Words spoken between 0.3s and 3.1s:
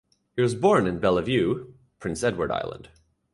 He was born in Bellevue, Prince Edward Island.